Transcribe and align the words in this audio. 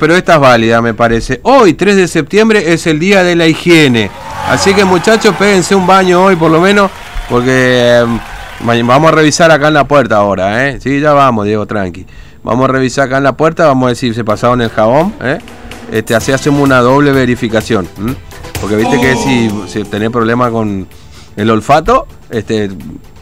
Pero 0.00 0.14
esta 0.14 0.34
es 0.34 0.40
válida, 0.40 0.80
me 0.80 0.94
parece. 0.94 1.40
Hoy, 1.42 1.74
3 1.74 1.96
de 1.96 2.06
septiembre, 2.06 2.72
es 2.72 2.86
el 2.86 3.00
día 3.00 3.24
de 3.24 3.34
la 3.34 3.48
higiene. 3.48 4.12
Así 4.48 4.72
que 4.72 4.84
muchachos, 4.84 5.34
péguense 5.36 5.74
un 5.74 5.88
baño 5.88 6.22
hoy 6.22 6.36
por 6.36 6.52
lo 6.52 6.60
menos, 6.60 6.88
porque 7.28 8.04
eh, 8.04 8.06
vamos 8.60 9.08
a 9.08 9.14
revisar 9.16 9.50
acá 9.50 9.66
en 9.66 9.74
la 9.74 9.88
puerta 9.88 10.18
ahora, 10.18 10.68
¿eh? 10.68 10.78
Sí, 10.80 11.00
ya 11.00 11.14
vamos, 11.14 11.46
Diego, 11.46 11.66
tranqui. 11.66 12.06
Vamos 12.44 12.68
a 12.68 12.72
revisar 12.74 13.08
acá 13.08 13.16
en 13.16 13.24
la 13.24 13.36
puerta, 13.36 13.66
vamos 13.66 13.86
a 13.86 13.88
decir, 13.88 14.14
se 14.14 14.22
pasaron 14.22 14.60
el 14.60 14.70
jabón, 14.70 15.14
¿eh? 15.20 15.38
Este, 15.90 16.14
así 16.14 16.30
hacemos 16.30 16.62
una 16.62 16.78
doble 16.78 17.10
verificación. 17.10 17.88
Porque 18.60 18.76
viste 18.76 19.00
que 19.00 19.16
si, 19.16 19.50
si 19.66 19.82
tenés 19.82 20.10
problema 20.10 20.48
con 20.52 20.86
el 21.34 21.50
olfato, 21.50 22.06
este, 22.30 22.70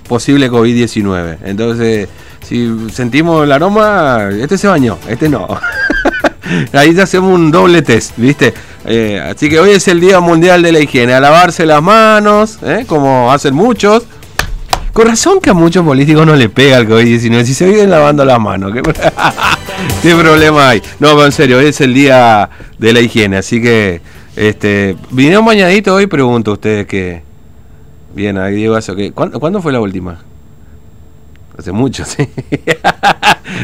posible 0.07 0.51
COVID-19. 0.51 1.39
Entonces, 1.43 2.07
si 2.43 2.91
sentimos 2.91 3.45
el 3.45 3.53
aroma, 3.53 4.29
este 4.31 4.59
se 4.59 4.69
bañó, 4.69 4.99
este 5.09 5.31
no. 5.31 5.49
Ahí 6.73 6.95
ya 6.95 7.05
hacemos 7.05 7.33
un 7.33 7.51
doble 7.51 7.83
test, 7.83 8.13
¿viste? 8.17 8.55
Eh, 8.85 9.21
así 9.21 9.49
que 9.49 9.59
hoy 9.59 9.71
es 9.71 9.89
el 9.89 10.01
Día 10.01 10.21
Mundial 10.21 10.63
de 10.63 10.73
la 10.73 10.81
Higiene. 10.81 11.15
A 11.15 11.21
lavarse 11.21 11.67
las 11.67 11.83
manos, 11.83 12.59
¿eh? 12.63 12.85
como 12.87 13.33
hacen 13.33 13.55
muchos. 13.55 14.05
Con 14.93 15.09
razón 15.09 15.41
que 15.41 15.51
a 15.51 15.55
muchos 15.55 15.85
políticos 15.85 16.27
no 16.27 16.35
le 16.37 16.49
pega 16.49 16.79
el 16.79 16.89
COVID-19. 16.89 17.45
Si 17.45 17.53
se 17.53 17.67
viven 17.67 17.91
lavando 17.91 18.25
las 18.25 18.41
manos, 18.41 18.73
¿qué, 20.03 20.15
problema 20.15 20.71
hay? 20.71 20.83
No, 21.01 21.11
pero 21.11 21.27
en 21.27 21.33
serio, 21.33 21.59
hoy 21.59 21.67
es 21.67 21.81
el 21.81 21.93
Día 21.93 22.49
de 22.79 22.93
la 22.93 23.01
Higiene. 23.01 23.37
Así 23.37 23.61
que, 23.61 24.01
este, 24.37 24.97
vinieron 25.11 25.45
mañadito 25.45 25.95
hoy, 25.95 26.07
pregunto 26.07 26.53
a 26.53 26.55
ustedes 26.55 26.87
que. 26.87 27.23
Bien, 28.15 28.39
ahí 28.39 28.55
digo 28.55 28.79
eso. 28.79 28.97
Que, 28.97 29.13
¿cuándo, 29.13 29.39
¿Cuándo 29.39 29.61
fue 29.61 29.73
la 29.73 29.81
última? 29.81 30.19
Hace 31.59 31.73
mucho, 31.73 32.05
sí. 32.07 32.29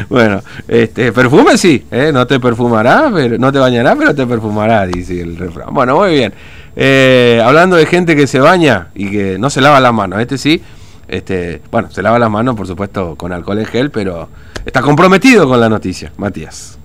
bueno, 0.09 0.41
este, 0.67 1.11
perfume 1.11 1.57
sí, 1.57 1.85
¿eh? 1.91 2.11
no 2.13 2.25
te 2.25 2.39
perfumará, 2.39 3.11
pero 3.13 3.37
no 3.37 3.51
te 3.51 3.59
bañará, 3.59 3.95
pero 3.95 4.15
te 4.15 4.25
perfumará, 4.25 4.85
dice 4.87 5.21
el 5.21 5.37
refrán. 5.37 5.73
Bueno, 5.73 5.97
muy 5.97 6.13
bien. 6.13 6.33
Eh, 6.75 7.41
hablando 7.43 7.75
de 7.75 7.85
gente 7.85 8.15
que 8.15 8.25
se 8.25 8.39
baña 8.39 8.87
y 8.95 9.11
que 9.11 9.37
no 9.37 9.49
se 9.49 9.61
lava 9.61 9.79
las 9.79 9.93
manos, 9.93 10.19
este 10.19 10.37
sí, 10.39 10.61
este, 11.07 11.61
bueno, 11.71 11.91
se 11.91 12.01
lava 12.01 12.17
las 12.17 12.31
manos, 12.31 12.55
por 12.55 12.65
supuesto, 12.65 13.15
con 13.15 13.31
alcohol 13.31 13.59
en 13.59 13.65
gel, 13.65 13.91
pero 13.91 14.29
está 14.65 14.81
comprometido 14.81 15.47
con 15.47 15.59
la 15.59 15.69
noticia, 15.69 16.11
Matías. 16.17 16.79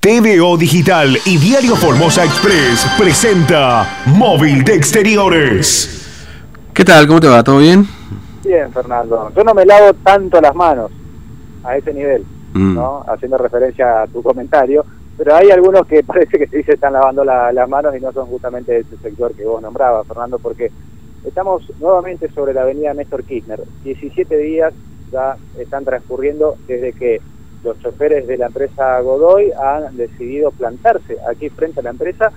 TVO 0.00 0.56
Digital 0.58 1.16
y 1.24 1.36
Diario 1.38 1.76
Formosa 1.76 2.24
Express 2.24 2.84
presenta 2.98 4.02
Móvil 4.06 4.64
de 4.64 4.74
Exteriores. 4.74 6.08
¿Qué 6.74 6.84
tal? 6.84 7.06
¿Cómo 7.06 7.20
te 7.20 7.28
va? 7.28 7.44
¿Todo 7.44 7.58
bien? 7.58 8.01
Bien, 8.44 8.72
Fernando. 8.72 9.30
Yo 9.36 9.44
no 9.44 9.54
me 9.54 9.64
lavo 9.64 9.92
tanto 10.02 10.40
las 10.40 10.54
manos 10.54 10.90
a 11.62 11.76
ese 11.76 11.94
nivel, 11.94 12.24
mm. 12.54 12.74
¿no? 12.74 13.04
Haciendo 13.06 13.38
referencia 13.38 14.02
a 14.02 14.06
tu 14.08 14.22
comentario, 14.22 14.84
pero 15.16 15.36
hay 15.36 15.50
algunos 15.50 15.86
que 15.86 16.02
parece 16.04 16.38
que 16.38 16.48
sí 16.48 16.62
se 16.64 16.74
están 16.74 16.94
lavando 16.94 17.24
las 17.24 17.68
manos 17.68 17.94
y 17.96 18.00
no 18.00 18.12
son 18.12 18.26
justamente 18.26 18.78
ese 18.78 18.96
sector 18.98 19.32
que 19.34 19.44
vos 19.44 19.62
nombrabas, 19.62 20.06
Fernando, 20.06 20.38
porque 20.38 20.70
estamos 21.24 21.62
nuevamente 21.78 22.28
sobre 22.32 22.52
la 22.52 22.62
avenida 22.62 22.94
Néstor 22.94 23.22
Kirchner. 23.22 23.60
17 23.84 24.36
días 24.36 24.74
ya 25.12 25.36
están 25.58 25.84
transcurriendo 25.84 26.56
desde 26.66 26.92
que 26.92 27.20
los 27.62 27.78
choferes 27.78 28.26
de 28.26 28.38
la 28.38 28.46
empresa 28.46 29.00
Godoy 29.00 29.52
han 29.52 29.96
decidido 29.96 30.50
plantarse 30.50 31.16
aquí 31.30 31.48
frente 31.48 31.78
a 31.78 31.84
la 31.84 31.90
empresa 31.90 32.32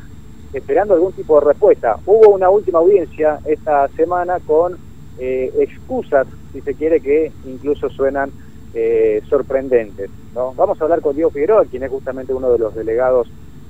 esperando 0.54 0.94
algún 0.94 1.14
tipo 1.14 1.40
de 1.40 1.48
respuesta. 1.48 1.98
Hubo 2.06 2.30
una 2.30 2.50
última 2.50 2.80
audiencia 2.80 3.40
esta 3.46 3.88
semana 3.90 4.40
con 4.46 4.78
eh, 5.18 5.54
excusas, 5.60 6.28
si 6.52 6.62
se 6.62 6.74
quiere, 6.74 7.00
que 7.00 7.32
incluso 7.46 7.90
suenan 7.90 8.32
eh, 8.74 9.22
sorprendentes. 9.30 10.10
¿no? 10.34 10.54
Vamos 10.54 10.80
a 10.80 10.84
hablar 10.84 11.02
con 11.02 11.16
Diego 11.16 11.30
Figueroa, 11.30 11.66
quien 11.66 11.84
es 11.84 11.92
justamente 11.92 12.34
uno 12.34 12.52
de 12.52 12.60
los 12.60 12.76
delegados 12.76 13.28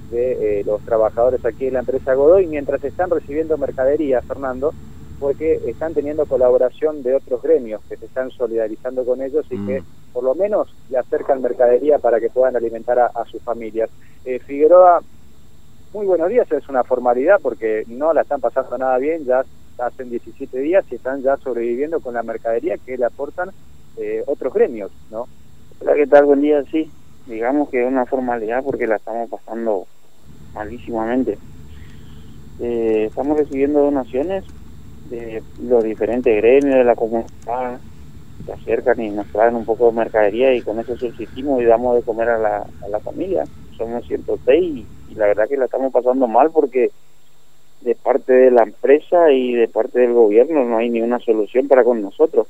de 0.10 0.60
eh, 0.60 0.64
los 0.64 0.82
trabajadores 0.82 1.44
aquí 1.46 1.68
en 1.68 1.74
la 1.74 1.80
empresa 1.80 2.14
Godoy, 2.14 2.48
mientras 2.48 2.84
están 2.84 3.10
recibiendo 3.10 3.58
mercadería, 3.58 4.22
Fernando, 4.22 4.74
porque 5.20 5.60
están 5.68 5.94
teniendo 5.94 6.26
colaboración 6.26 7.04
de 7.04 7.16
otros 7.16 7.42
gremios 7.42 7.82
que 7.88 7.98
se 7.98 8.06
están 8.06 8.32
solidarizando 8.32 9.06
con 9.06 9.22
ellos 9.22 9.46
y 9.50 9.66
que 9.66 9.82
mm. 9.82 9.86
por 10.14 10.24
lo 10.24 10.36
menos 10.36 10.74
le 10.90 10.98
acercan 10.98 11.42
mercadería 11.42 12.00
para 12.00 12.20
que 12.20 12.30
puedan 12.30 12.56
alimentar 12.56 13.00
a, 13.00 13.08
a 13.08 13.26
sus 13.26 13.42
familias. 13.42 13.90
Figueroa, 14.46 15.02
muy 15.94 16.08
buenos 16.08 16.30
días, 16.30 16.52
es 16.52 16.68
una 16.68 16.84
formalidad 16.84 17.40
porque 17.42 17.84
no 17.88 18.12
la 18.12 18.22
están 18.22 18.42
pasando 18.42 18.78
nada 18.78 18.98
bien, 18.98 19.24
ya 19.24 19.46
hacen 19.78 20.10
17 20.10 20.58
días 20.60 20.86
y 20.92 20.96
están 20.96 21.22
ya 21.22 21.38
sobreviviendo 21.38 22.00
con 22.00 22.14
la 22.14 22.24
mercadería 22.24 22.78
que 22.78 22.98
le 22.98 23.06
aportan 23.06 23.52
eh, 23.98 24.24
otros 24.28 24.54
gremios, 24.54 24.92
¿no? 25.12 25.28
Hola, 25.80 25.94
¿qué 25.96 26.08
tal? 26.08 26.26
Buen 26.26 26.42
día, 26.42 26.64
sí. 26.72 26.90
Digamos 27.28 27.70
que 27.70 27.82
es 27.82 27.88
una 27.88 28.06
formalidad 28.06 28.64
porque 28.64 28.88
la 28.88 28.98
estamos 28.98 29.30
pasando 29.30 29.88
malísimamente. 30.54 31.38
Eh, 32.60 33.06
estamos 33.10 33.38
recibiendo 33.38 33.82
donaciones 33.82 34.46
de 35.10 35.44
los 35.62 35.84
diferentes 35.84 36.36
gremios 36.38 36.76
de 36.76 36.84
la 36.84 36.96
comunidad 36.96 37.80
se 38.46 38.52
acercan 38.54 39.02
y 39.02 39.10
nos 39.10 39.28
traen 39.28 39.56
un 39.56 39.66
poco 39.66 39.88
de 39.88 39.98
mercadería 39.98 40.54
y 40.54 40.62
con 40.62 40.80
eso 40.80 40.96
subsistimos 40.98 41.62
y 41.62 41.66
damos 41.66 41.96
de 41.96 42.04
comer 42.04 42.30
a 42.30 42.38
la, 42.38 42.58
a 42.58 42.88
la 42.90 43.00
familia. 43.00 43.44
Somos 43.78 44.06
106 44.08 44.64
y, 44.64 44.86
y 45.12 45.16
la 45.16 45.28
verdad 45.28 45.48
que 45.48 45.58
la 45.58 45.66
estamos 45.66 45.92
pasando 45.92 46.28
mal 46.28 46.52
porque 46.52 46.92
de 47.82 47.96
parte 47.96 48.34
de 48.34 48.52
la 48.52 48.64
empresa 48.64 49.32
y 49.32 49.54
de 49.54 49.68
parte 49.68 50.00
del 50.00 50.14
gobierno 50.14 50.64
no 50.64 50.78
hay 50.78 50.90
ninguna 50.90 51.20
solución 51.20 51.68
para 51.68 51.84
con 51.84 52.02
nosotros. 52.02 52.48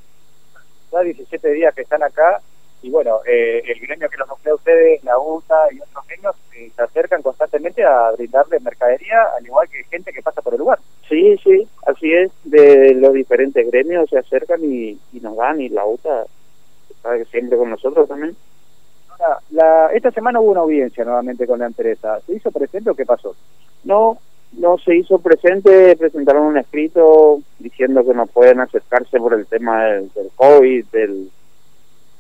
Ya 0.92 1.02
17 1.02 1.52
días 1.52 1.76
que 1.76 1.82
están 1.82 2.04
acá 2.04 2.42
y 2.86 2.92
bueno, 2.92 3.22
eh, 3.26 3.64
el 3.66 3.80
gremio 3.80 4.08
que 4.08 4.18
los 4.18 4.28
nuclea 4.28 4.52
a 4.54 4.56
ustedes, 4.58 5.04
la 5.04 5.18
UTA 5.18 5.56
y 5.72 5.80
otros 5.80 6.06
gremios, 6.06 6.36
eh, 6.56 6.72
se 6.76 6.82
acercan 6.84 7.24
constantemente 7.24 7.84
a 7.84 8.12
brindarle 8.12 8.60
mercadería, 8.60 9.24
al 9.36 9.44
igual 9.44 9.68
que 9.70 9.84
gente 9.86 10.14
que 10.14 10.22
pasa 10.22 10.44
por 10.44 10.54
el 10.54 10.60
lugar. 10.60 10.78
Sí, 11.10 11.36
sí, 11.44 11.68
así 11.88 12.14
es, 12.14 12.32
de 12.44 12.94
los 12.94 13.12
diferentes 13.14 13.66
gremios 13.72 14.08
se 14.08 14.20
acercan 14.20 14.64
y, 14.64 15.00
nos 15.20 15.36
dan 15.36 15.62
y 15.62 15.70
la 15.70 15.84
UTA 15.84 16.28
está 16.92 17.18
siempre 17.32 17.58
con 17.58 17.72
nosotros 17.72 18.08
también. 18.08 18.36
Ahora, 19.10 19.40
la, 19.50 19.88
esta 19.88 20.12
semana 20.12 20.40
hubo 20.40 20.52
una 20.52 20.62
audiencia 20.62 21.04
nuevamente 21.04 21.48
con 21.48 21.58
la 21.58 21.66
empresa. 21.66 22.20
¿Se 22.22 22.34
hizo 22.34 22.52
presente 22.52 22.92
o 22.92 22.96
qué 22.96 23.06
pasó? 23.08 23.36
No, 23.84 24.20
no 24.58 24.78
se 24.78 24.96
hizo 24.96 25.20
presente, 25.20 25.96
presentaron 25.96 26.46
un 26.46 26.58
escrito 26.58 27.40
diciendo 27.60 28.06
que 28.06 28.14
no 28.14 28.26
pueden 28.26 28.60
acercarse 28.60 29.20
por 29.20 29.34
el 29.34 29.46
tema 29.48 29.84
del, 29.86 30.10
COVID, 30.36 30.86
del, 30.92 31.30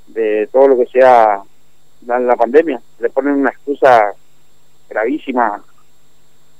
de 0.07 0.47
todo 0.51 0.69
lo 0.69 0.77
que 0.77 0.87
sea 0.87 1.41
la, 2.05 2.19
la 2.19 2.35
pandemia. 2.35 2.81
Le 2.99 3.09
ponen 3.09 3.35
una 3.35 3.49
excusa 3.49 4.13
gravísima, 4.89 5.63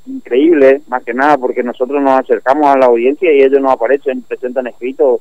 increíble, 0.06 0.82
más 0.88 1.04
que 1.04 1.14
nada 1.14 1.38
porque 1.38 1.64
nosotros 1.64 2.02
nos 2.02 2.20
acercamos 2.20 2.68
a 2.68 2.78
la 2.78 2.86
audiencia 2.86 3.32
y 3.34 3.42
ellos 3.42 3.62
no 3.62 3.72
aparecen, 3.72 4.22
presentan 4.22 4.68
escritos 4.68 5.20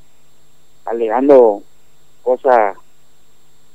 alegando 0.85 1.63
cosas, 2.23 2.77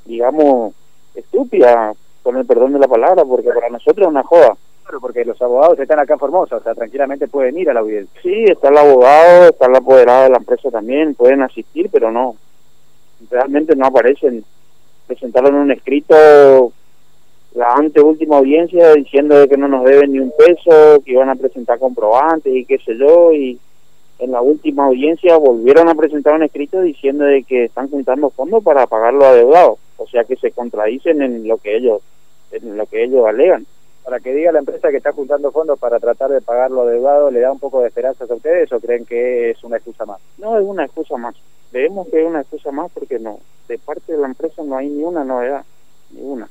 digamos, 0.05 0.73
estúpidas, 1.15 1.97
con 2.21 2.37
el 2.37 2.45
perdón 2.45 2.73
de 2.73 2.79
la 2.79 2.87
palabra, 2.87 3.23
porque 3.25 3.49
para 3.49 3.69
nosotros 3.69 4.05
es 4.05 4.11
una 4.11 4.23
joda 4.23 4.55
porque 4.99 5.23
los 5.25 5.39
abogados 5.41 5.79
están 5.79 5.99
acá 5.99 6.13
en 6.13 6.19
Formosa, 6.19 6.57
o 6.57 6.63
sea, 6.63 6.73
tranquilamente 6.73 7.27
pueden 7.27 7.57
ir 7.57 7.69
a 7.69 7.73
la 7.73 7.81
audiencia. 7.81 8.19
Sí, 8.23 8.45
está 8.45 8.69
el 8.69 8.77
abogado, 8.77 9.49
está 9.49 9.67
la 9.67 9.77
apoderada 9.77 10.23
de 10.23 10.29
la 10.31 10.37
empresa 10.37 10.71
también, 10.71 11.13
pueden 11.13 11.43
asistir, 11.43 11.89
pero 11.91 12.11
no, 12.11 12.35
realmente 13.29 13.75
no 13.75 13.85
aparecen. 13.85 14.43
Presentaron 15.05 15.55
un 15.55 15.71
escrito 15.71 16.71
la 17.55 17.73
anteúltima 17.73 18.37
audiencia 18.37 18.93
diciendo 18.93 19.47
que 19.47 19.57
no 19.57 19.67
nos 19.67 19.83
deben 19.83 20.13
ni 20.13 20.19
un 20.19 20.31
peso, 20.37 21.01
que 21.03 21.11
iban 21.11 21.29
a 21.29 21.35
presentar 21.35 21.79
comprobantes 21.79 22.53
y 22.53 22.65
qué 22.65 22.77
sé 22.79 22.95
yo, 22.97 23.33
y 23.33 23.59
en 24.19 24.31
la 24.31 24.41
última 24.41 24.85
audiencia 24.85 25.37
volvieron 25.37 25.89
a 25.89 25.95
presentar 25.95 26.35
un 26.35 26.43
escrito 26.43 26.81
diciendo 26.81 27.25
de 27.25 27.43
que 27.43 27.65
están 27.65 27.89
juntando 27.89 28.29
fondos 28.29 28.63
para 28.63 28.85
pagar 28.85 29.13
los 29.13 29.23
adeudados, 29.23 29.79
o 29.97 30.07
sea 30.07 30.23
que 30.23 30.35
se 30.35 30.51
contradicen 30.51 31.21
en 31.21 31.47
lo 31.47 31.57
que 31.57 31.77
ellos 31.77 32.01
en 32.51 32.77
lo 32.77 32.85
que 32.87 33.03
ellos 33.03 33.25
alegan 33.27 33.65
para 34.09 34.21
que 34.21 34.33
diga 34.33 34.51
la 34.51 34.57
empresa 34.57 34.89
que 34.89 34.97
está 34.97 35.11
juntando 35.11 35.51
fondos 35.51 35.77
para 35.77 35.99
tratar 35.99 36.31
de 36.31 36.41
pagar 36.41 36.71
lo 36.71 36.81
adeudado, 36.81 37.29
¿le 37.29 37.41
da 37.41 37.51
un 37.51 37.59
poco 37.59 37.81
de 37.81 37.89
esperanza 37.89 38.25
a 38.27 38.33
ustedes 38.33 38.73
o 38.73 38.79
creen 38.79 39.05
que 39.05 39.51
es 39.51 39.63
una 39.63 39.77
excusa 39.77 40.03
más? 40.03 40.19
No, 40.39 40.57
es 40.57 40.65
una 40.65 40.83
excusa 40.83 41.15
más. 41.17 41.35
Creemos 41.69 42.07
que 42.07 42.19
es 42.19 42.25
una 42.25 42.41
excusa 42.41 42.71
más 42.71 42.91
porque 42.91 43.19
no, 43.19 43.37
de 43.67 43.77
parte 43.77 44.13
de 44.13 44.17
la 44.17 44.25
empresa 44.25 44.63
no 44.63 44.77
hay 44.77 44.89
ni 44.89 45.03
una 45.03 45.23
novedad, 45.23 45.63
ni 46.09 46.23
una. 46.23 46.49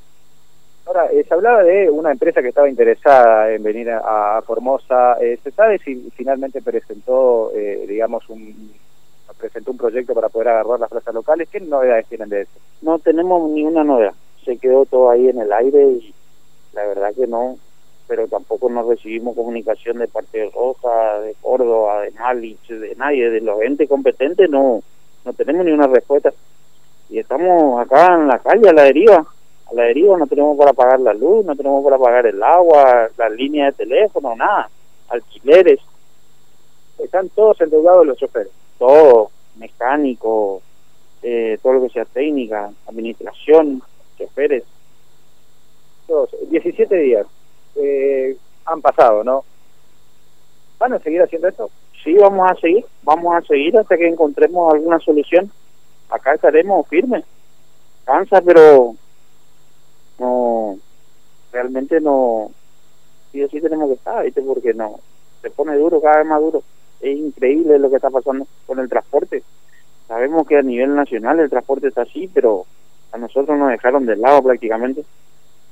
Ahora, 0.87 1.07
eh, 1.11 1.25
se 1.27 1.35
hablaba 1.35 1.65
de 1.65 1.91
una 1.91 2.13
empresa 2.13 2.43
que 2.43 2.51
estaba 2.51 2.69
interesada 2.69 3.51
en 3.53 3.61
venir 3.61 3.91
a, 3.91 4.41
Formosa. 4.47 5.17
Eh, 5.21 5.41
¿Se 5.43 5.51
sabe 5.51 5.81
si 5.81 5.97
finalmente 6.15 6.63
presentó, 6.63 7.51
eh, 7.57 7.87
digamos, 7.89 8.29
un 8.29 8.73
presentó 9.37 9.73
un 9.73 9.79
proyecto 9.79 10.15
para 10.15 10.29
poder 10.29 10.51
agarrar 10.51 10.79
las 10.79 10.91
plazas 10.91 11.13
locales? 11.13 11.49
¿Qué 11.51 11.59
novedades 11.59 12.07
tienen 12.07 12.29
de 12.29 12.43
eso? 12.43 12.53
No 12.83 13.01
tenemos 13.01 13.51
ninguna 13.51 13.83
novedad. 13.83 14.15
Se 14.45 14.57
quedó 14.59 14.87
todo 14.87 15.11
ahí 15.11 15.29
en 15.29 15.41
el 15.41 15.53
aire 15.53 15.83
y 15.85 16.15
la 16.79 16.87
verdad 16.87 17.13
que 17.13 17.27
no, 17.27 17.59
pero 18.07 18.29
tampoco 18.29 18.71
nos 18.71 18.87
recibimos 18.87 19.35
comunicación 19.35 19.99
de 19.99 20.07
parte 20.07 20.39
de 20.39 20.51
Rosa, 20.51 21.21
de 21.21 21.35
Córdoba, 21.41 22.03
de 22.03 22.13
Malich, 22.13 22.69
de 22.69 22.95
nadie, 22.95 23.31
de 23.31 23.41
los 23.41 23.61
entes 23.63 23.89
competentes, 23.89 24.49
no, 24.49 24.81
no 25.25 25.33
tenemos 25.33 25.67
ni 25.67 25.73
una 25.73 25.89
respuesta. 25.89 26.33
Y 27.11 27.19
estamos 27.19 27.81
acá 27.81 28.15
en 28.15 28.29
la 28.29 28.39
calle, 28.39 28.69
a 28.69 28.73
la 28.73 28.85
deriva, 28.85 29.27
a 29.67 29.75
la 29.75 29.83
deriva, 29.83 30.17
no 30.17 30.29
tenemos 30.29 30.57
para 30.57 30.73
pagar 30.73 31.01
la 31.01 31.15
luz, 31.15 31.45
no 31.45 31.57
tenemos 31.57 31.83
para 31.83 31.99
pagar 31.99 32.27
el 32.27 32.41
agua, 32.41 33.09
las 33.17 33.33
líneas 33.33 33.77
de 33.77 33.85
teléfono, 33.85 34.37
nada, 34.37 34.71
alquileres. 35.09 35.81
Están 36.99 37.29
todos 37.31 37.61
endeudados 37.61 38.07
los 38.07 38.19
choferes. 38.19 38.53
Todo, 38.79 39.31
mecánico, 39.57 40.63
eh, 41.23 41.59
todo 41.61 41.73
lo 41.73 41.83
que 41.83 41.89
sea 41.89 42.05
técnica, 42.05 42.71
administración, 42.87 43.83
choferes. 44.17 44.63
Todos, 46.09 46.31
17 46.51 46.97
días 46.97 47.27
eh, 47.77 48.37
han 48.65 48.81
pasado, 48.81 49.23
¿no? 49.23 49.45
¿Van 50.79 50.95
a 50.95 50.99
seguir 50.99 51.23
haciendo 51.23 51.49
esto? 51.49 51.71
Sí, 52.03 52.15
vamos 52.15 52.51
a 52.51 52.55
seguir, 52.55 52.85
vamos 53.03 53.35
a 53.37 53.43
seguir 53.43 53.77
hasta 53.77 53.97
que 53.97 54.09
encontremos 54.09 54.73
alguna 54.73 54.99
solución. 55.01 55.53
Acá 56.09 56.35
estaremos 56.35 56.89
firmes. 56.89 57.25
Cansa, 58.05 58.41
pero 58.41 58.95
no, 60.19 60.79
realmente 61.53 62.01
no, 62.01 62.51
sí 63.31 63.43
o 63.43 63.49
sí 63.49 63.61
tenemos 63.61 63.89
que 63.89 63.95
estar, 63.97 64.25
¿viste? 64.25 64.41
Porque 64.41 64.73
no, 64.73 65.01
se 65.43 65.51
pone 65.51 65.77
duro, 65.77 66.01
cada 66.01 66.19
vez 66.19 66.27
más 66.27 66.41
duro. 66.41 66.63
Es 67.01 67.19
increíble 67.19 67.79
lo 67.79 67.91
que 67.91 67.97
está 67.97 68.09
pasando 68.09 68.47
con 68.67 68.79
el 68.79 68.89
transporte. 68.89 69.43
Sabemos 70.07 70.47
que 70.47 70.57
a 70.57 70.63
nivel 70.63 70.95
nacional 70.95 71.39
el 71.39 71.51
transporte 71.51 71.89
está 71.89 72.03
así, 72.03 72.31
pero 72.33 72.65
a 73.13 73.19
nosotros 73.19 73.59
nos 73.59 73.69
dejaron 73.69 74.07
de 74.07 74.17
lado 74.17 74.43
prácticamente. 74.43 75.05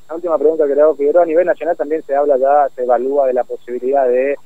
La 0.09 0.15
última 0.15 0.39
pregunta 0.39 0.67
que 0.67 0.75
le 0.75 0.83
hago, 0.83 0.95
Figueroa, 0.95 1.25
a 1.25 1.27
nivel 1.27 1.47
nacional 1.47 1.77
también 1.77 2.03
se 2.03 2.15
habla 2.15 2.37
ya, 2.37 2.69
se 2.75 2.85
evalúa 2.85 3.27
de 3.27 3.33
la 3.33 3.45
posibilidad 3.45 4.07
de 4.07 4.37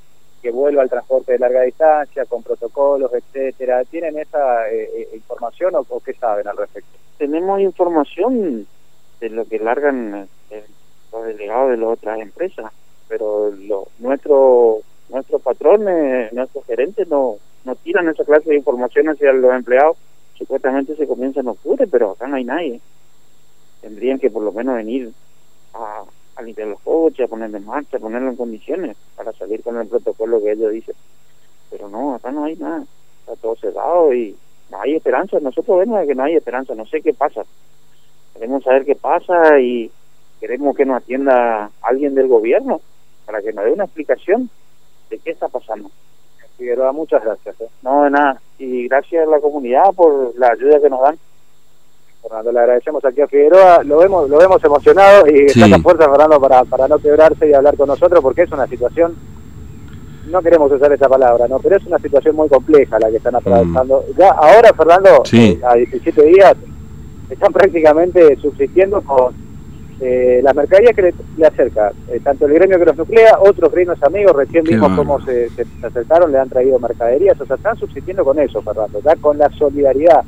que 0.41 0.51
vuelva 0.51 0.81
al 0.81 0.89
transporte 0.89 1.33
de 1.33 1.39
larga 1.39 1.63
distancia, 1.63 2.25
con 2.25 2.43
protocolos, 2.43 3.13
etcétera. 3.13 3.85
¿Tienen 3.85 4.19
esa 4.19 4.71
eh, 4.71 4.89
eh, 4.97 5.09
información 5.13 5.75
o, 5.77 6.01
qué 6.01 6.15
saben 6.15 6.49
al 6.49 6.57
respecto? 6.57 6.91
Tenemos 7.19 7.61
información 7.61 8.67
de 9.21 9.29
lo 9.29 9.45
que 9.45 9.59
largan 9.59 10.29
eh, 10.51 10.65
los 11.13 11.27
delegados 11.27 11.71
de 11.73 11.77
las 11.77 11.89
otras 11.91 12.21
empresas, 12.21 12.73
pero 13.07 13.51
lo, 13.51 13.89
nuestro 13.99 14.79
nuestros 15.11 15.43
patrones, 15.43 16.33
nuestros 16.33 16.65
gerentes 16.65 17.07
no 17.09 17.37
no 17.65 17.75
tiran 17.75 18.09
esa 18.09 18.25
clase 18.25 18.49
de 18.49 18.57
información 18.57 19.11
hacia 19.11 19.33
los 19.33 19.53
empleados. 19.55 19.99
Supuestamente 20.39 20.97
se 20.97 21.07
comienza 21.07 21.41
en 21.41 21.49
octubre, 21.49 21.87
pero 21.87 22.13
acá 22.13 22.27
no 22.27 22.37
hay 22.37 22.45
nadie. 22.45 22.81
Tendrían 23.83 24.19
que 24.19 24.31
por 24.31 24.43
lo 24.43 24.53
menos 24.53 24.77
venir 24.77 25.13
a 25.75 26.05
a 26.41 26.43
limpiar 26.43 26.69
los 26.69 26.81
coches, 26.81 27.25
a 27.25 27.29
ponerlo 27.29 27.59
en 27.59 27.67
marcha, 27.67 27.97
a 27.97 28.01
ponerlo 28.01 28.31
en 28.31 28.37
condiciones 28.37 28.97
para 29.17 29.33
salir 29.33 29.63
con 29.63 29.77
el 29.79 29.87
protocolo 29.87 30.43
que 30.43 30.53
ellos 30.53 30.73
dicen. 30.73 30.95
Pero 31.71 31.89
no, 31.89 32.15
acá 32.15 32.31
no 32.31 32.45
hay 32.45 32.57
nada, 32.57 32.85
está 33.21 33.37
todo 33.37 33.57
cerrado 33.57 34.13
y 34.13 34.37
no 34.71 34.81
hay 34.81 34.97
esperanza. 34.97 35.39
Nosotros 35.41 35.79
vemos 35.79 36.05
que 36.07 36.15
no 36.15 36.25
hay 36.25 36.35
esperanza, 36.35 36.75
no 36.75 36.87
sé 36.87 37.01
qué 37.01 37.15
pasa. 37.15 37.43
Queremos 38.35 38.65
saber 38.65 38.85
qué 38.85 38.97
pasa 38.97 39.61
y 39.61 39.91
queremos 40.41 40.77
que 40.77 40.85
nos 40.85 41.03
atienda 41.03 41.71
alguien 41.83 42.15
del 42.15 42.29
gobierno 42.29 42.81
para 43.27 43.43
que 43.43 43.53
nos 43.53 43.65
dé 43.65 43.73
una 43.73 43.85
explicación 43.85 44.51
de 45.11 45.19
qué 45.19 45.31
está 45.31 45.49
pasando. 45.49 45.91
Figueroa, 46.57 46.93
muchas 46.93 47.23
gracias. 47.23 47.61
¿eh? 47.61 47.69
No, 47.83 48.05
de 48.05 48.11
nada. 48.11 48.41
Y 48.59 48.89
gracias 48.89 49.27
a 49.27 49.31
la 49.31 49.41
comunidad 49.41 49.93
por 49.95 50.37
la 50.39 50.49
ayuda 50.49 50.81
que 50.81 50.91
nos 50.91 51.01
dan. 51.01 51.19
Fernando, 52.23 52.53
le 52.53 52.61
agradecemos 52.61 53.05
aquí 53.05 53.21
a 53.21 53.29
Figueroa, 53.29 53.83
lo 53.83 53.99
vemos, 53.99 54.29
lo 54.29 54.39
vemos 54.39 54.63
emocionado 54.63 55.27
y 55.27 55.49
sí. 55.49 55.63
está 55.63 55.79
fuerza 55.79 56.09
Fernando 56.09 56.41
para, 56.41 56.65
para 56.65 56.87
no 56.87 56.99
quebrarse 56.99 57.49
y 57.49 57.55
hablar 57.55 57.77
con 57.77 57.89
nosotros 57.89 58.21
porque 58.23 58.43
es 58.43 58.53
una 58.53 58.67
situación, 58.67 59.17
no 60.31 60.43
queremos 60.43 60.71
usar 60.71 60.93
esa 60.93 61.09
palabra, 61.09 61.49
no, 61.49 61.59
pero 61.59 61.77
es 61.77 61.87
una 61.87 61.99
situación 61.99 62.37
muy 62.37 62.49
compleja 62.49 62.99
la 62.99 63.11
que 63.11 63.17
están 63.17 63.37
atravesando. 63.37 64.05
Mm. 64.09 64.19
Ya 64.19 64.31
ahora 64.31 64.73
Fernando, 64.75 65.23
sí. 65.25 65.59
a 65.67 65.75
17 65.75 66.23
días, 66.23 66.55
están 67.31 67.53
prácticamente 67.53 68.37
subsistiendo 68.37 69.01
con 69.01 69.35
eh, 70.01 70.41
las 70.43 70.55
mercaderías 70.55 70.95
que 70.95 71.03
le, 71.03 71.15
le 71.39 71.47
acerca, 71.47 71.91
eh, 72.09 72.21
tanto 72.23 72.47
el 72.47 72.53
gremio 72.53 72.79
que 72.79 72.85
los 72.85 72.97
nuclea, 72.97 73.39
otros 73.41 73.73
gremios 73.73 74.03
amigos, 74.03 74.37
recién 74.37 74.65
Qué 74.65 74.75
vimos 74.75 74.93
cómo 74.95 75.21
se, 75.23 75.49
se, 75.51 75.65
se 75.65 75.87
acercaron, 75.87 76.33
le 76.33 76.39
han 76.39 76.49
traído 76.51 76.79
mercaderías, 76.79 77.41
o 77.41 77.47
sea, 77.47 77.57
están 77.57 77.79
subsistiendo 77.79 78.25
con 78.25 78.39
eso, 78.39 78.61
Fernando, 78.61 79.01
ya 79.03 79.17
con 79.17 79.39
la 79.39 79.49
solidaridad 79.51 80.23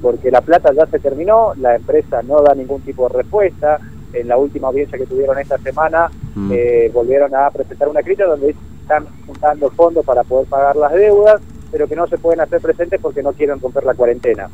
porque 0.00 0.30
la 0.30 0.40
plata 0.40 0.72
ya 0.72 0.86
se 0.86 0.98
terminó, 0.98 1.52
la 1.56 1.76
empresa 1.76 2.22
no 2.22 2.40
da 2.42 2.54
ningún 2.54 2.80
tipo 2.82 3.08
de 3.08 3.16
respuesta. 3.18 3.78
En 4.12 4.28
la 4.28 4.36
última 4.38 4.68
audiencia 4.68 4.96
que 4.98 5.06
tuvieron 5.06 5.38
esta 5.38 5.58
semana, 5.58 6.08
Mm. 6.34 6.52
eh, 6.54 6.90
volvieron 6.92 7.34
a 7.34 7.50
presentar 7.50 7.88
una 7.88 8.02
crítica 8.02 8.26
donde 8.26 8.54
están 8.82 9.06
juntando 9.26 9.70
fondos 9.70 10.04
para 10.04 10.22
poder 10.22 10.46
pagar 10.48 10.76
las 10.76 10.92
deudas, 10.92 11.40
pero 11.72 11.88
que 11.88 11.96
no 11.96 12.06
se 12.06 12.18
pueden 12.18 12.40
hacer 12.40 12.60
presentes 12.60 13.00
porque 13.00 13.22
no 13.22 13.32
quieren 13.32 13.58
romper 13.58 13.84
la 13.84 13.94
cuarentena. 13.94 14.48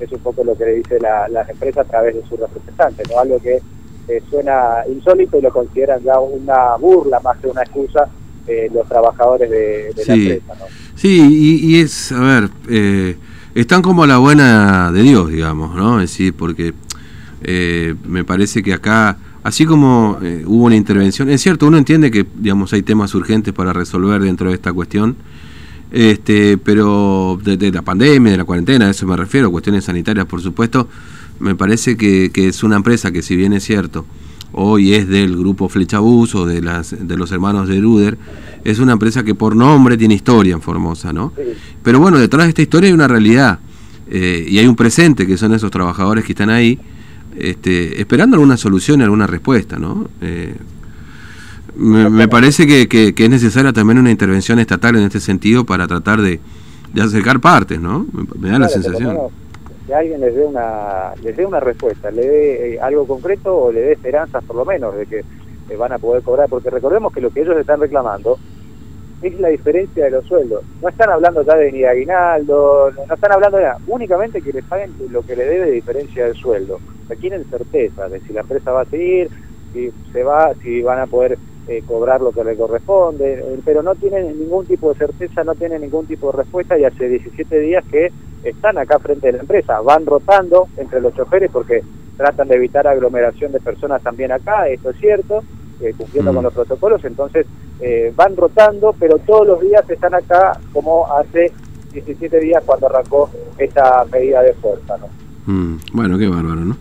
Es 0.00 0.10
un 0.12 0.18
poco 0.18 0.42
lo 0.44 0.56
que 0.56 0.64
le 0.64 0.72
dice 0.74 0.98
la, 1.00 1.28
la 1.28 1.42
empresa 1.42 1.82
a 1.82 1.84
través 1.84 2.16
de 2.16 2.22
sus 2.28 2.38
representantes, 2.40 3.08
¿no? 3.10 3.18
algo 3.20 3.38
que 3.40 3.60
eh, 4.08 4.22
suena 4.28 4.78
insólito 4.88 5.38
y 5.38 5.42
lo 5.42 5.50
consideran 5.52 6.02
ya 6.02 6.18
una 6.18 6.74
burla 6.76 7.20
más 7.20 7.38
que 7.38 7.46
una 7.46 7.62
excusa 7.62 8.08
eh, 8.48 8.68
los 8.74 8.88
trabajadores 8.88 9.48
de, 9.48 9.92
de 9.94 10.04
la 10.06 10.14
empresa. 10.14 10.54
¿no? 10.58 10.64
Sí, 10.96 11.20
y, 11.30 11.76
y 11.76 11.80
es, 11.80 12.10
a 12.10 12.20
ver, 12.20 12.50
eh, 12.68 13.16
están 13.54 13.82
como 13.82 14.04
a 14.04 14.06
la 14.06 14.18
buena 14.18 14.92
de 14.92 15.02
Dios, 15.02 15.30
digamos, 15.30 15.74
¿no? 15.74 16.00
Es 16.00 16.10
decir, 16.10 16.34
porque 16.34 16.74
eh, 17.42 17.94
me 18.06 18.24
parece 18.24 18.62
que 18.62 18.72
acá, 18.72 19.18
así 19.42 19.66
como 19.66 20.18
eh, 20.22 20.44
hubo 20.46 20.64
una 20.64 20.76
intervención, 20.76 21.28
es 21.28 21.42
cierto, 21.42 21.66
uno 21.66 21.78
entiende 21.78 22.10
que, 22.10 22.26
digamos, 22.36 22.72
hay 22.72 22.82
temas 22.82 23.14
urgentes 23.14 23.52
para 23.52 23.72
resolver 23.72 24.22
dentro 24.22 24.48
de 24.48 24.54
esta 24.54 24.72
cuestión, 24.72 25.16
este, 25.90 26.56
pero 26.56 27.38
de, 27.42 27.70
la 27.70 27.82
pandemia, 27.82 28.32
de 28.32 28.38
la 28.38 28.44
cuarentena, 28.44 28.86
a 28.86 28.90
eso 28.90 29.06
me 29.06 29.16
refiero, 29.16 29.50
cuestiones 29.50 29.84
sanitarias, 29.84 30.26
por 30.26 30.40
supuesto, 30.40 30.88
me 31.38 31.54
parece 31.54 31.96
que, 31.96 32.30
que 32.32 32.48
es 32.48 32.62
una 32.62 32.76
empresa 32.76 33.10
que, 33.10 33.20
si 33.20 33.36
bien 33.36 33.52
es 33.52 33.64
cierto, 33.64 34.06
hoy 34.52 34.94
es 34.94 35.08
del 35.08 35.36
grupo 35.36 35.68
Flechabús 35.68 36.34
o 36.34 36.46
de, 36.46 36.62
las, 36.62 36.94
de 36.98 37.16
los 37.16 37.32
hermanos 37.32 37.68
de 37.68 37.80
Ruder, 37.80 38.16
es 38.64 38.78
una 38.78 38.92
empresa 38.92 39.22
que 39.22 39.34
por 39.34 39.54
nombre 39.56 39.96
tiene 39.96 40.14
historia 40.14 40.54
en 40.54 40.60
Formosa, 40.62 41.12
¿no? 41.12 41.32
Sí. 41.36 41.42
Pero 41.82 41.98
bueno, 42.00 42.18
detrás 42.18 42.44
de 42.44 42.48
esta 42.50 42.62
historia 42.62 42.88
hay 42.88 42.94
una 42.94 43.08
realidad 43.08 43.58
eh, 44.10 44.44
y 44.48 44.58
hay 44.58 44.66
un 44.66 44.76
presente 44.76 45.26
que 45.26 45.36
son 45.36 45.52
esos 45.54 45.70
trabajadores 45.70 46.24
que 46.24 46.32
están 46.32 46.50
ahí 46.50 46.78
este, 47.36 48.00
esperando 48.00 48.36
alguna 48.36 48.56
solución 48.56 49.00
y 49.00 49.04
alguna 49.04 49.26
respuesta, 49.26 49.78
¿no? 49.78 50.06
Eh, 50.20 50.54
me, 51.76 52.10
me 52.10 52.28
parece 52.28 52.66
que, 52.66 52.86
que- 52.88 53.14
que 53.14 53.24
es 53.24 53.30
necesaria 53.30 53.72
también 53.72 53.98
una 53.98 54.10
intervención 54.10 54.58
estatal 54.58 54.96
en 54.96 55.04
este 55.04 55.20
sentido 55.20 55.64
para 55.64 55.86
tratar 55.86 56.20
de, 56.20 56.38
de 56.92 57.02
acercar 57.02 57.40
partes, 57.40 57.80
¿no? 57.80 58.06
Me, 58.12 58.24
me 58.38 58.48
da 58.50 58.58
la 58.58 58.66
Claro, 58.66 58.82
sensación. 58.82 59.18
Que 59.86 59.94
alguien 59.94 60.20
les 60.20 60.34
dé 60.34 60.44
una 60.44 61.12
les 61.22 61.36
dé 61.36 61.44
una 61.46 61.58
respuesta, 61.60 62.10
le 62.10 62.22
dé 62.22 62.74
eh, 62.74 62.80
algo 62.80 63.06
concreto 63.06 63.54
o 63.56 63.72
le 63.72 63.80
dé 63.80 63.92
esperanzas 63.94 64.44
por 64.44 64.54
lo 64.56 64.64
menos 64.64 64.94
de 64.94 65.06
que 65.06 65.18
eh, 65.70 65.76
van 65.76 65.92
a 65.92 65.98
poder 65.98 66.22
cobrar, 66.22 66.48
porque 66.48 66.70
recordemos 66.70 67.12
que 67.12 67.20
lo 67.20 67.30
que 67.30 67.40
ellos 67.40 67.56
están 67.58 67.80
reclamando 67.80 68.38
es 69.28 69.40
la 69.40 69.48
diferencia 69.48 70.04
de 70.04 70.10
los 70.10 70.24
sueldos. 70.26 70.64
No 70.80 70.88
están 70.88 71.10
hablando 71.10 71.42
ya 71.42 71.56
de 71.56 71.72
ni 71.72 71.84
aguinaldo, 71.84 72.90
no, 72.90 73.06
no 73.06 73.14
están 73.14 73.32
hablando 73.32 73.58
de 73.58 73.64
nada, 73.64 73.78
únicamente 73.86 74.42
que 74.42 74.52
les 74.52 74.64
paguen 74.64 74.92
lo 75.10 75.22
que 75.22 75.36
le 75.36 75.44
debe 75.44 75.66
de 75.66 75.72
diferencia 75.72 76.26
del 76.26 76.34
sueldo. 76.34 76.80
O 77.04 77.06
sea, 77.06 77.16
quieren 77.16 77.44
certeza 77.44 78.08
de 78.08 78.20
si 78.20 78.32
la 78.32 78.40
empresa 78.40 78.72
va 78.72 78.82
a 78.82 78.86
seguir, 78.86 79.28
si 79.72 79.90
se 80.12 80.22
va, 80.22 80.52
si 80.62 80.82
van 80.82 81.00
a 81.00 81.06
poder 81.06 81.38
eh, 81.68 81.82
cobrar 81.86 82.20
lo 82.20 82.32
que 82.32 82.42
le 82.42 82.56
corresponde, 82.56 83.34
eh, 83.34 83.60
pero 83.64 83.82
no 83.82 83.94
tienen 83.94 84.38
ningún 84.38 84.66
tipo 84.66 84.92
de 84.92 84.98
certeza, 84.98 85.44
no 85.44 85.54
tienen 85.54 85.82
ningún 85.82 86.06
tipo 86.06 86.32
de 86.32 86.38
respuesta 86.38 86.76
y 86.76 86.84
hace 86.84 87.08
17 87.08 87.60
días 87.60 87.84
que 87.90 88.10
están 88.42 88.78
acá 88.78 88.98
frente 88.98 89.28
de 89.28 89.34
la 89.34 89.40
empresa, 89.40 89.80
van 89.80 90.04
rotando 90.04 90.66
entre 90.76 91.00
los 91.00 91.14
choferes 91.14 91.50
porque 91.52 91.82
tratan 92.16 92.48
de 92.48 92.56
evitar 92.56 92.86
aglomeración 92.86 93.52
de 93.52 93.60
personas 93.60 94.02
también 94.02 94.32
acá, 94.32 94.68
esto 94.68 94.90
es 94.90 94.96
cierto, 94.96 95.44
eh, 95.82 95.94
cumpliendo 95.96 96.32
Mm. 96.32 96.34
con 96.36 96.44
los 96.44 96.52
protocolos, 96.54 97.04
entonces 97.04 97.46
eh, 97.80 98.12
van 98.14 98.36
rotando, 98.36 98.94
pero 98.98 99.18
todos 99.18 99.46
los 99.46 99.60
días 99.60 99.82
están 99.88 100.14
acá 100.14 100.58
como 100.72 101.06
hace 101.12 101.52
17 101.92 102.38
días 102.40 102.62
cuando 102.64 102.86
arrancó 102.86 103.28
esta 103.58 104.04
medida 104.10 104.42
de 104.42 104.54
fuerza. 104.54 104.96
¿no? 104.98 105.08
Mm, 105.52 105.78
bueno, 105.92 106.18
qué 106.18 106.28
bárbaro, 106.28 106.60
¿no? 106.64 106.76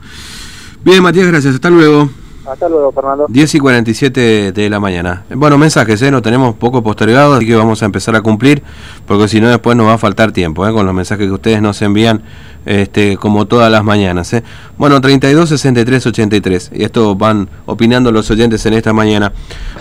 Bien, 0.84 1.02
Matías, 1.04 1.28
gracias. 1.28 1.56
Hasta 1.56 1.70
luego. 1.70 2.10
Hasta 2.46 2.68
luego, 2.68 2.92
Fernando. 2.92 3.28
10 3.30 3.56
y 3.56 3.60
47 3.60 4.52
de 4.52 4.70
la 4.70 4.80
mañana. 4.80 5.24
Bueno, 5.34 5.58
mensajes, 5.60 6.02
¿eh? 6.02 6.10
No 6.10 6.22
tenemos 6.22 6.56
poco 6.56 6.82
postergados, 6.82 7.38
así 7.38 7.46
que 7.46 7.56
vamos 7.56 7.84
a 7.84 7.86
empezar 7.86 8.16
a 8.16 8.22
cumplir, 8.22 8.64
porque 9.06 9.28
si 9.28 9.40
no 9.40 9.48
después 9.48 9.78
nos 9.78 9.88
va 9.88 9.94
a 9.94 9.98
faltar 10.00 10.32
tiempo, 10.32 10.68
¿eh? 10.68 10.74
Con 10.74 10.86
los 10.86 10.96
mensajes 10.96 11.28
que 11.28 11.32
ustedes 11.32 11.62
nos 11.62 11.82
envían, 11.84 12.24
este, 12.66 13.18
como 13.18 13.46
todas 13.46 13.72
las 13.72 13.84
mañanas, 13.84 14.34
¿eh? 14.34 14.44
Bueno, 14.78 15.00
32, 15.00 15.50
63, 15.50 16.08
83. 16.08 16.72
Y 16.74 16.84
esto 16.84 17.16
van 17.16 17.48
opinando 17.68 18.12
los 18.12 18.30
oyentes 18.32 18.66
en 18.66 18.74
esta 18.74 18.92
mañana. 18.92 19.32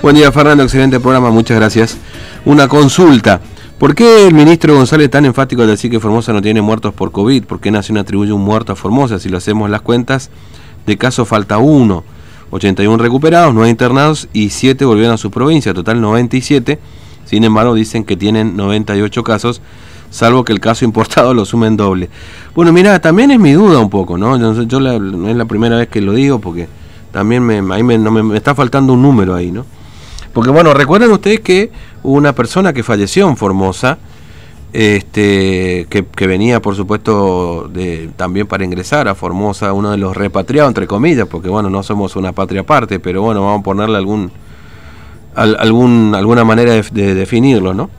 Buen 0.02 0.16
día, 0.16 0.30
Fernando. 0.30 0.62
Excelente 0.62 1.00
programa. 1.00 1.30
Muchas 1.30 1.56
gracias. 1.56 1.96
Una 2.44 2.68
consulta. 2.68 3.40
¿Por 3.78 3.94
qué 3.94 4.26
el 4.26 4.34
ministro 4.34 4.74
González 4.74 5.06
es 5.06 5.10
tan 5.10 5.24
enfático 5.24 5.62
al 5.62 5.68
decir 5.68 5.90
que 5.90 5.98
Formosa 5.98 6.34
no 6.34 6.42
tiene 6.42 6.60
muertos 6.60 6.92
por 6.92 7.10
COVID? 7.12 7.44
¿Por 7.44 7.60
qué 7.60 7.70
Nación 7.70 7.96
atribuye 7.96 8.30
un 8.30 8.42
muerto 8.42 8.72
a 8.74 8.76
Formosa? 8.76 9.18
Si 9.18 9.30
lo 9.30 9.38
hacemos 9.38 9.70
las 9.70 9.80
cuentas, 9.80 10.28
de 10.84 10.98
caso 10.98 11.24
falta 11.24 11.56
uno. 11.56 12.04
81 12.50 13.02
recuperados, 13.02 13.54
9 13.54 13.70
internados 13.70 14.28
y 14.32 14.50
7 14.50 14.84
volvieron 14.84 15.14
a 15.14 15.18
su 15.18 15.30
provincia, 15.30 15.72
total 15.74 16.00
97. 16.00 16.78
Sin 17.24 17.44
embargo, 17.44 17.74
dicen 17.74 18.04
que 18.04 18.16
tienen 18.16 18.56
98 18.56 19.22
casos, 19.22 19.60
salvo 20.10 20.44
que 20.44 20.52
el 20.52 20.60
caso 20.60 20.84
importado 20.90 21.32
lo 21.34 21.44
sumen 21.44 21.76
doble. 21.76 22.10
Bueno, 22.54 22.72
mira, 22.72 22.98
también 23.00 23.30
es 23.30 23.38
mi 23.38 23.52
duda 23.52 23.78
un 23.78 23.90
poco, 23.90 24.18
¿no? 24.18 24.36
Yo, 24.38 24.62
yo 24.64 24.80
la- 24.80 24.98
no 24.98 25.28
es 25.28 25.36
la 25.36 25.44
primera 25.44 25.76
vez 25.76 25.88
que 25.88 26.00
lo 26.00 26.12
digo 26.12 26.40
porque 26.40 26.68
También 27.12 27.42
me, 27.44 27.56
ahí 27.74 27.82
me, 27.82 27.98
me, 27.98 28.36
está 28.36 28.54
faltando 28.54 28.92
un 28.92 29.02
número 29.02 29.34
ahí, 29.34 29.50
¿no? 29.50 29.64
Porque 30.32 30.50
bueno, 30.50 30.72
recuerden 30.74 31.10
ustedes 31.10 31.40
que 31.40 31.72
hubo 32.04 32.14
una 32.16 32.32
persona 32.32 32.72
que 32.72 32.84
falleció 32.84 33.28
en 33.28 33.36
Formosa, 33.36 33.98
este, 34.72 35.86
que, 35.88 36.26
venía 36.26 36.60
por 36.62 36.76
supuesto 36.76 37.68
de, 37.72 38.10
también 38.16 38.46
para 38.46 38.64
ingresar 38.64 39.08
a 39.08 39.14
Formosa, 39.14 39.72
uno 39.72 39.90
de 39.90 39.96
los 39.96 40.16
repatriados 40.16 40.70
entre 40.70 40.86
comillas, 40.86 41.26
porque 41.28 41.48
bueno, 41.48 41.70
no 41.70 41.82
somos 41.82 42.16
una 42.16 42.32
patria 42.32 42.60
aparte, 42.60 43.00
pero 43.00 43.22
bueno, 43.22 43.42
vamos 43.42 43.60
a 43.60 43.64
ponerle 43.64 43.96
algún, 43.98 44.30
alguna 45.34 46.44
manera 46.44 46.72
de, 46.72 46.84
de, 46.92 47.14
definirlo, 47.14 47.74
¿no? 47.74 47.90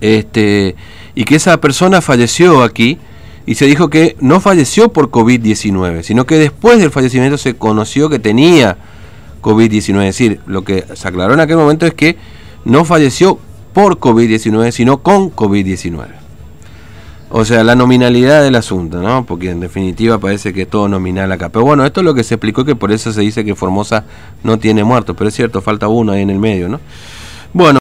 Este, 0.00 0.74
y 1.14 1.24
que 1.24 1.36
esa 1.36 1.60
persona 1.60 2.00
falleció 2.00 2.62
aquí 2.62 2.98
y 3.44 3.56
se 3.56 3.66
dijo 3.66 3.90
que 3.90 4.16
no 4.20 4.40
falleció 4.40 4.92
por 4.92 5.10
COVID-19, 5.10 6.02
sino 6.02 6.26
que 6.26 6.36
después 6.36 6.78
del 6.78 6.90
fallecimiento 6.90 7.38
se 7.38 7.54
conoció 7.54 8.08
que 8.08 8.18
tenía 8.18 8.78
COVID-19. 9.42 9.98
Es 10.00 10.16
decir, 10.16 10.40
lo 10.46 10.62
que 10.62 10.84
se 10.94 11.08
aclaró 11.08 11.34
en 11.34 11.40
aquel 11.40 11.56
momento 11.56 11.86
es 11.86 11.94
que 11.94 12.16
no 12.64 12.84
falleció 12.84 13.38
por 13.72 13.98
COVID-19, 13.98 14.70
sino 14.70 15.02
con 15.02 15.30
COVID-19. 15.30 16.22
O 17.34 17.46
sea, 17.46 17.64
la 17.64 17.74
nominalidad 17.74 18.42
del 18.42 18.56
asunto, 18.56 19.00
¿no? 19.00 19.24
Porque 19.24 19.50
en 19.50 19.60
definitiva 19.60 20.18
parece 20.18 20.52
que 20.52 20.62
es 20.62 20.68
todo 20.68 20.86
nominal 20.86 21.32
acá. 21.32 21.48
Pero 21.48 21.64
bueno, 21.64 21.86
esto 21.86 22.00
es 22.00 22.04
lo 22.04 22.14
que 22.14 22.24
se 22.24 22.34
explicó, 22.34 22.62
que 22.66 22.76
por 22.76 22.92
eso 22.92 23.10
se 23.10 23.22
dice 23.22 23.42
que 23.42 23.54
Formosa 23.54 24.04
no 24.42 24.58
tiene 24.58 24.84
muertos. 24.84 25.16
Pero 25.16 25.28
es 25.28 25.34
cierto, 25.34 25.62
falta 25.62 25.88
uno 25.88 26.12
ahí 26.12 26.20
en 26.20 26.28
el 26.28 26.38
medio, 26.38 26.68
¿no? 26.68 26.78
Bueno. 27.54 27.70